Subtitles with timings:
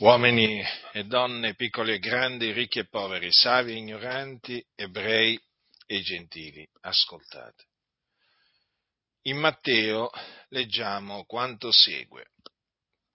[0.00, 0.62] uomini
[0.92, 5.38] e donne, piccoli e grandi, ricchi e poveri, savi e ignoranti, ebrei
[5.86, 7.64] e gentili, ascoltate.
[9.22, 10.10] In Matteo
[10.50, 12.26] leggiamo quanto segue.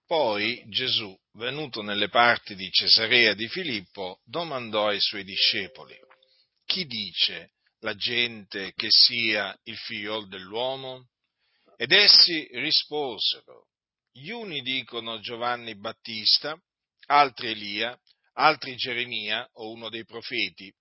[0.06, 5.98] Poi Gesù, venuto nelle parti di Cesarea di Filippo, domandò ai suoi discepoli,
[6.66, 11.08] chi dice la gente che sia il figliol dell'uomo?
[11.76, 13.68] Ed essi risposero,
[14.12, 16.56] gli uni dicono Giovanni Battista,
[17.06, 17.98] altri Elia,
[18.34, 20.72] altri Geremia o uno dei profeti.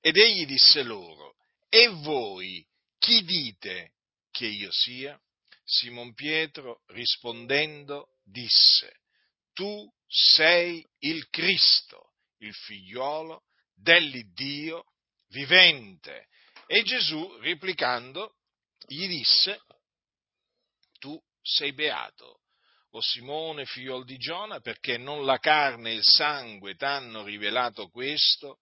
[0.00, 1.36] Ed egli disse loro,
[1.68, 2.66] e voi
[2.98, 3.94] chi dite
[4.30, 5.20] che io sia?
[5.64, 9.00] Simon Pietro rispondendo disse,
[9.52, 14.84] tu sei il Cristo, il figliuolo dell'Iddio
[15.28, 16.28] vivente.
[16.66, 18.36] E Gesù, replicando,
[18.86, 19.60] gli disse,
[20.98, 22.41] tu sei beato,
[22.94, 28.58] o Simone, figliol di Giona, perché non la carne e il sangue t'hanno rivelato questo,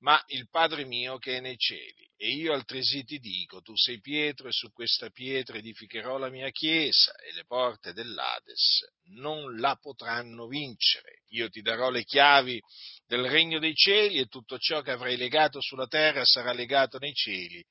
[0.00, 2.06] ma il Padre mio che è nei cieli.
[2.16, 6.50] E io altresì ti dico, tu sei Pietro, e su questa pietra edificherò la mia
[6.50, 8.84] chiesa, e le porte dell'Ades
[9.14, 11.22] non la potranno vincere.
[11.28, 12.60] Io ti darò le chiavi
[13.06, 17.14] del regno dei cieli, e tutto ciò che avrai legato sulla terra sarà legato nei
[17.14, 17.64] cieli,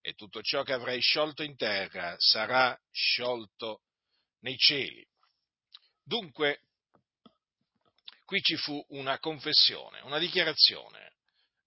[0.00, 3.82] e tutto ciò che avrai sciolto in terra sarà sciolto
[4.40, 5.06] nei cieli.
[6.06, 6.60] Dunque,
[8.24, 11.14] qui ci fu una confessione, una dichiarazione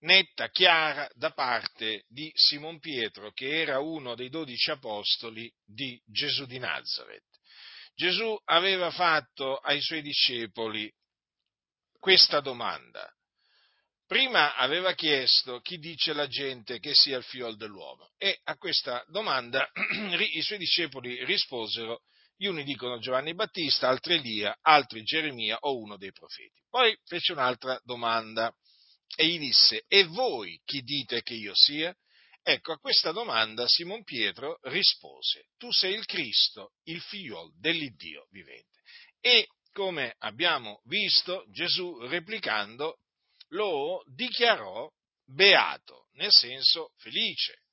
[0.02, 6.46] netta, chiara da parte di Simon Pietro, che era uno dei dodici apostoli di Gesù
[6.46, 7.26] di Nazareth.
[7.96, 10.90] Gesù aveva fatto ai suoi discepoli
[12.00, 13.14] questa domanda.
[14.08, 19.04] Prima aveva chiesto chi dice la gente che sia il figlio dell'uomo e a questa
[19.10, 19.70] domanda
[20.34, 22.04] i suoi discepoli risposero
[22.40, 26.64] gli uni dicono Giovanni Battista, altri Elia, altri Geremia o uno dei profeti.
[26.70, 28.50] Poi fece un'altra domanda
[29.18, 31.94] e gli disse, e voi chi dite che io sia?
[32.42, 38.80] Ecco, a questa domanda Simon Pietro rispose, tu sei il Cristo, il figliol dell'Iddio vivente.
[39.20, 43.00] E come abbiamo visto, Gesù replicando
[43.50, 44.90] lo dichiarò
[45.26, 47.64] beato, nel senso felice.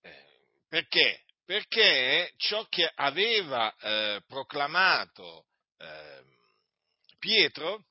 [0.00, 0.24] Eh,
[0.68, 1.26] perché?
[1.50, 5.46] Perché ciò che aveva eh, proclamato
[5.78, 6.24] eh,
[7.18, 7.86] Pietro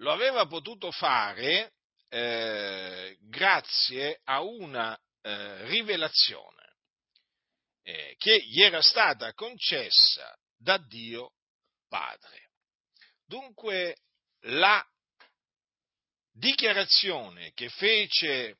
[0.00, 1.72] lo aveva potuto fare
[2.10, 6.76] eh, grazie a una eh, rivelazione
[7.84, 11.36] eh, che gli era stata concessa da Dio
[11.88, 12.50] Padre.
[13.24, 13.96] Dunque
[14.40, 14.86] la
[16.32, 18.58] dichiarazione che fece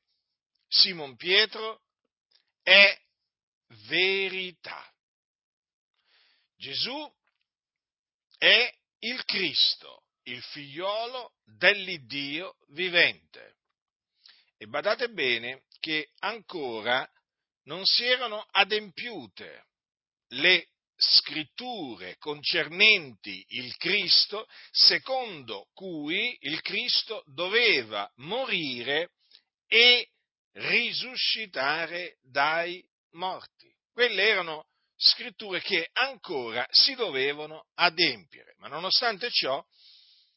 [0.66, 1.82] Simon Pietro
[2.66, 3.00] è
[3.86, 4.92] verità.
[6.56, 7.14] Gesù
[8.38, 13.58] è il Cristo, il figliolo dell'Iddio vivente.
[14.56, 17.08] E badate bene che ancora
[17.66, 19.66] non si erano adempiute
[20.30, 29.12] le scritture concernenti il Cristo, secondo cui il Cristo doveva morire
[29.68, 30.10] e
[30.56, 33.72] risuscitare dai morti.
[33.92, 39.62] Quelle erano scritture che ancora si dovevano adempiere, ma nonostante ciò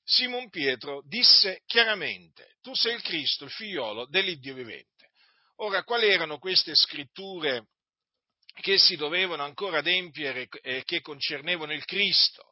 [0.03, 5.09] Simon Pietro disse chiaramente, tu sei il Cristo, il figliolo dell'Iddio vivente.
[5.57, 7.67] Ora, quali erano queste scritture
[8.61, 12.48] che si dovevano ancora adempiere e che concernevano il Cristo?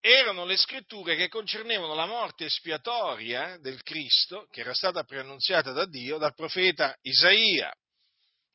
[0.00, 5.86] Erano le scritture che concernevano la morte espiatoria del Cristo, che era stata preannunziata da
[5.86, 7.72] Dio dal profeta Isaia,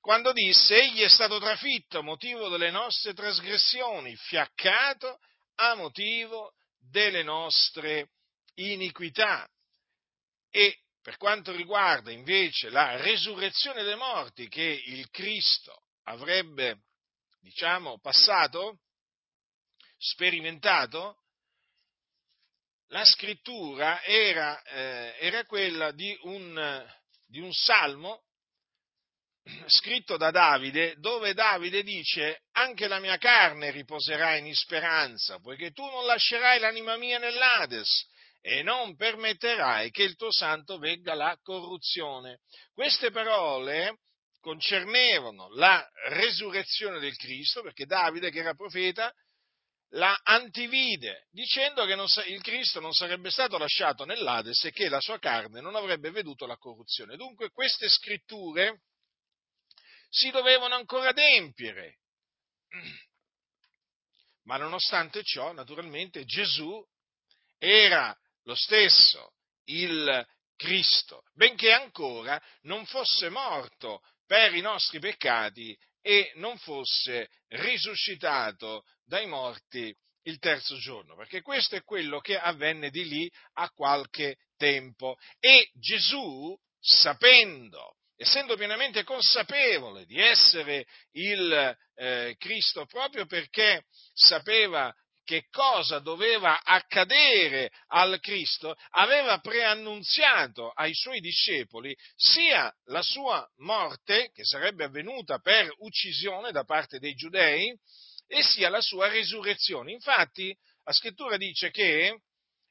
[0.05, 5.17] quando disse, egli è stato trafitto a motivo delle nostre trasgressioni, fiaccato
[5.55, 8.09] a motivo delle nostre
[8.53, 9.49] iniquità.
[10.51, 16.81] E per quanto riguarda invece la resurrezione dei morti che il Cristo avrebbe,
[17.41, 18.81] diciamo, passato,
[19.97, 21.17] sperimentato,
[22.89, 26.85] la scrittura era, eh, era quella di un,
[27.27, 28.23] di un salmo
[29.67, 35.83] scritto da Davide, dove Davide dice anche la mia carne riposerà in speranza, poiché tu
[35.83, 38.07] non lascerai l'anima mia nell'Ades
[38.41, 42.39] e non permetterai che il tuo santo vegga la corruzione.
[42.73, 43.99] Queste parole
[44.39, 49.11] concernevano la resurrezione del Cristo, perché Davide, che era profeta,
[49.95, 51.93] la antivide, dicendo che
[52.29, 56.45] il Cristo non sarebbe stato lasciato nell'Ades e che la sua carne non avrebbe veduto
[56.45, 57.15] la corruzione.
[57.15, 58.81] Dunque queste scritture
[60.09, 61.99] si dovevano ancora adempiere.
[64.43, 66.85] Ma nonostante ciò, naturalmente, Gesù
[67.57, 69.33] era lo stesso,
[69.65, 78.83] il Cristo, benché ancora non fosse morto per i nostri peccati e non fosse risuscitato
[79.03, 79.91] dai morti
[80.25, 85.17] il terzo giorno, perché questo è quello che avvenne di lì a qualche tempo.
[85.39, 94.93] E Gesù, sapendo, essendo pienamente consapevole di essere il eh, Cristo, proprio perché sapeva
[95.25, 104.31] che cosa doveva accadere al Cristo, aveva preannunziato ai suoi discepoli sia la sua morte,
[104.33, 107.77] che sarebbe avvenuta per uccisione da parte dei giudei,
[108.27, 109.91] e sia la sua risurrezione.
[109.91, 112.21] Infatti la scrittura dice che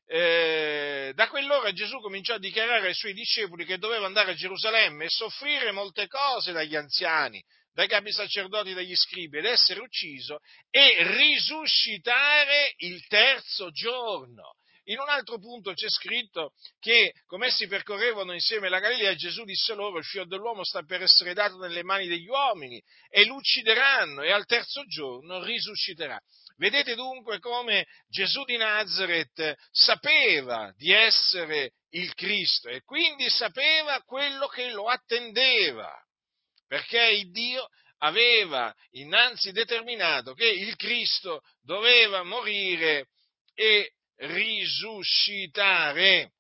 [0.06, 5.04] eh, da quell'ora Gesù cominciò a dichiarare ai suoi discepoli che doveva andare a Gerusalemme
[5.04, 7.42] e soffrire molte cose dagli anziani,
[7.72, 10.40] dai capi sacerdoti, dagli scribi ed essere ucciso
[10.70, 14.54] e risuscitare il terzo giorno.
[14.88, 19.72] In un altro punto c'è scritto che, come essi percorrevano insieme la Galilea, Gesù disse
[19.74, 24.22] loro, il figlio dell'uomo sta per essere dato nelle mani degli uomini e lo uccideranno
[24.22, 26.20] e al terzo giorno risusciterà.
[26.56, 34.46] Vedete dunque come Gesù di Nazareth sapeva di essere il Cristo e quindi sapeva quello
[34.48, 35.90] che lo attendeva,
[36.66, 43.08] perché il Dio aveva innanzi determinato che il Cristo doveva morire
[43.54, 46.32] e risuscitare.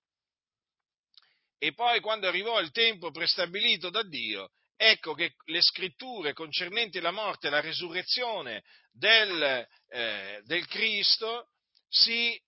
[1.58, 7.10] E poi quando arrivò il tempo prestabilito da Dio, ecco che le scritture concernenti la
[7.10, 8.62] morte e la resurrezione
[8.92, 11.48] del, eh, del Cristo
[11.88, 12.40] si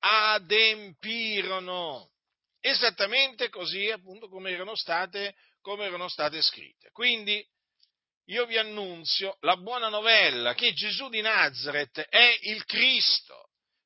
[0.00, 2.10] adempirono
[2.60, 6.90] esattamente così appunto come erano state, come erano state scritte.
[6.90, 7.44] Quindi
[8.26, 13.39] io vi annunzio la buona novella che Gesù di Nazareth è il Cristo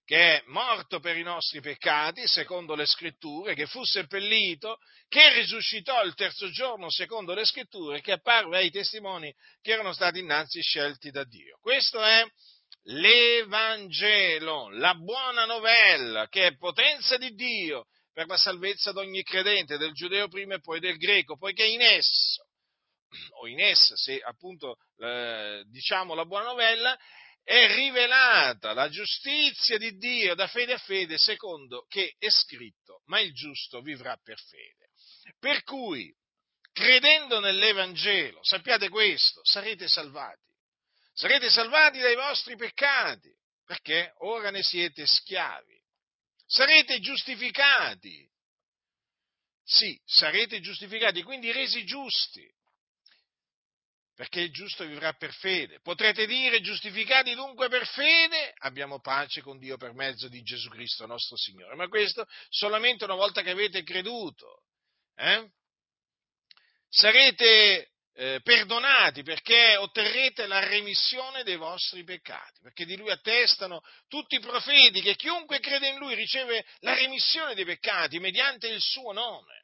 [0.05, 4.79] che è morto per i nostri peccati, secondo le scritture, che fu seppellito,
[5.09, 10.19] che risuscitò il terzo giorno, secondo le scritture, che apparve ai testimoni che erano stati
[10.19, 11.59] innanzi scelti da Dio.
[11.61, 12.23] Questo è
[12.85, 19.79] l'Evangelo, la buona novella, che è potenza di Dio per la salvezza di ogni credente,
[19.79, 22.47] del giudeo prima e poi del greco, poiché in esso,
[23.41, 26.97] o in essa, se appunto eh, diciamo la buona novella,
[27.45, 33.21] è rivelata la giustizia di Dio da fede a fede, secondo che è scritto, ma
[33.21, 34.89] il giusto vivrà per fede.
[35.39, 36.11] Per cui,
[36.73, 40.41] credendo nell'Evangelo, sappiate questo, sarete salvati.
[41.13, 43.31] Sarete salvati dai vostri peccati,
[43.65, 45.79] perché ora ne siete schiavi.
[46.47, 48.27] Sarete giustificati.
[49.63, 52.51] Sì, sarete giustificati, quindi resi giusti
[54.15, 55.81] perché il giusto vivrà per fede.
[55.81, 61.07] Potrete dire, giustificati dunque per fede, abbiamo pace con Dio per mezzo di Gesù Cristo
[61.07, 61.75] nostro Signore.
[61.75, 64.63] Ma questo solamente una volta che avete creduto.
[65.17, 65.51] Eh?
[66.89, 74.37] Sarete eh, perdonati perché otterrete la remissione dei vostri peccati, perché di Lui attestano tutti
[74.37, 79.13] i profeti che chiunque crede in Lui riceve la remissione dei peccati mediante il suo
[79.13, 79.63] nome.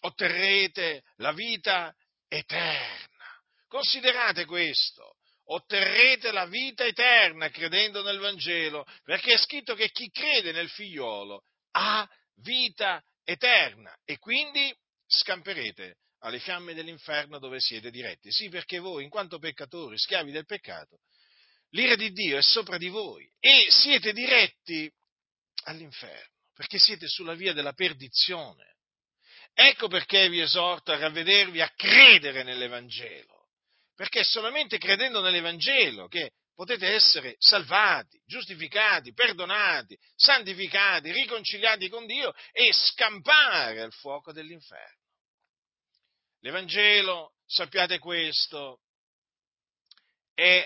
[0.00, 1.92] Otterrete la vita
[2.28, 3.26] eterna.
[3.66, 5.16] Considerate questo,
[5.46, 11.42] otterrete la vita eterna credendo nel Vangelo, perché è scritto che chi crede nel figliolo
[11.72, 14.74] ha vita eterna e quindi
[15.06, 18.30] scamperete alle fiamme dell'inferno dove siete diretti.
[18.32, 20.98] Sì, perché voi, in quanto peccatori, schiavi del peccato,
[21.70, 24.90] l'ira di Dio è sopra di voi e siete diretti
[25.64, 28.76] all'inferno, perché siete sulla via della perdizione.
[29.60, 33.48] Ecco perché vi esorto a ravvedervi, a credere nell'Evangelo,
[33.96, 42.32] perché è solamente credendo nell'Evangelo che potete essere salvati, giustificati, perdonati, santificati, riconciliati con Dio
[42.52, 45.02] e scampare al fuoco dell'inferno.
[46.42, 48.82] L'Evangelo, sappiate questo,
[50.34, 50.64] è,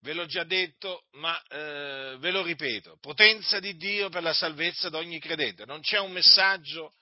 [0.00, 4.88] ve l'ho già detto, ma eh, ve lo ripeto, potenza di Dio per la salvezza
[4.88, 5.64] di ogni credente.
[5.66, 6.94] Non c'è un messaggio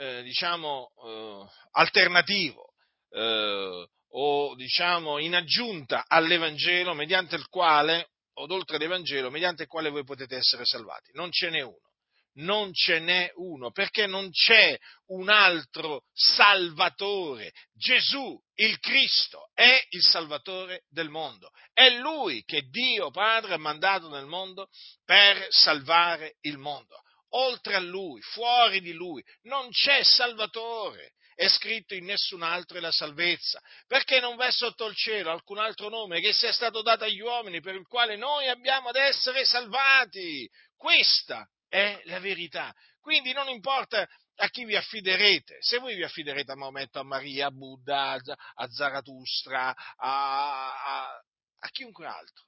[0.00, 2.72] eh, diciamo, eh, alternativo
[3.10, 9.90] eh, o diciamo in aggiunta all'Evangelo mediante il quale, o oltre all'Evangelo, mediante il quale
[9.90, 11.10] voi potete essere salvati.
[11.12, 11.88] Non ce n'è uno.
[12.32, 14.78] Non ce n'è uno, perché non c'è
[15.08, 17.52] un altro Salvatore.
[17.74, 21.50] Gesù, il Cristo, è il Salvatore del mondo.
[21.72, 24.68] È Lui che Dio Padre ha mandato nel mondo
[25.04, 31.12] per salvare il mondo oltre a Lui, fuori di Lui, non c'è Salvatore.
[31.34, 35.56] è scritto in nessun altro è la salvezza, perché non v'è sotto il cielo alcun
[35.56, 39.46] altro nome che sia stato dato agli uomini per il quale noi abbiamo ad essere
[39.46, 40.46] salvati.
[40.76, 42.74] Questa è la verità.
[43.00, 44.06] Quindi non importa
[44.36, 48.18] a chi vi affiderete, se voi vi affiderete a Maometto, a Maria, a Buddha,
[48.54, 51.22] a Zarathustra, a, a,
[51.58, 52.44] a chiunque altro,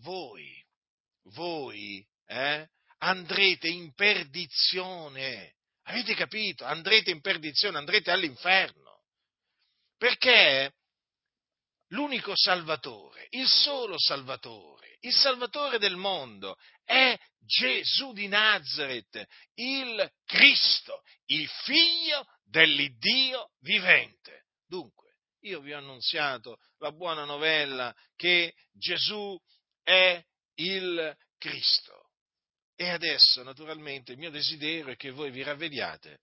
[0.00, 0.54] voi,
[1.34, 2.68] voi eh,
[3.02, 5.54] andrete in perdizione.
[5.84, 6.64] Avete capito?
[6.64, 9.02] Andrete in perdizione, andrete all'inferno.
[9.96, 10.74] Perché
[11.88, 21.02] l'unico Salvatore, il solo Salvatore, il Salvatore del mondo è Gesù di Nazareth, il Cristo,
[21.26, 24.46] il figlio dell'Iddio vivente.
[24.66, 29.36] Dunque, io vi ho annunziato la buona novella che Gesù
[29.82, 32.01] è il Cristo.
[32.76, 36.20] E adesso, naturalmente, il mio desiderio è che voi vi ravvediate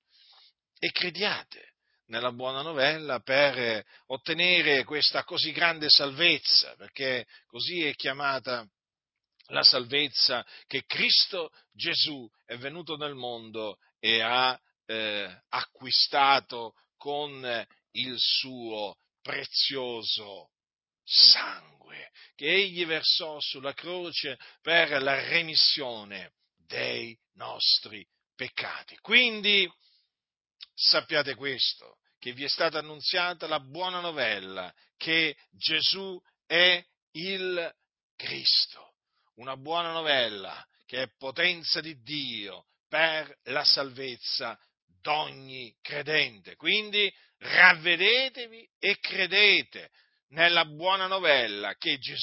[0.77, 1.74] e crediate
[2.08, 8.68] nella buona novella per ottenere questa così grande salvezza, perché così è chiamata
[9.48, 18.15] la salvezza che Cristo Gesù è venuto nel mondo e ha eh, acquistato con il
[18.18, 20.51] suo prezioso
[21.03, 26.34] sangue che egli versò sulla croce per la remissione
[26.69, 28.95] dei nostri peccati.
[28.99, 29.69] Quindi
[30.73, 36.81] sappiate questo, che vi è stata annunziata la buona novella che Gesù è
[37.13, 37.75] il
[38.15, 38.93] Cristo,
[39.35, 44.57] una buona novella che è potenza di Dio per la salvezza
[45.01, 46.55] d'ogni credente.
[46.55, 49.89] Quindi ravvedetevi e credete
[50.29, 52.17] nella buona novella che Gesù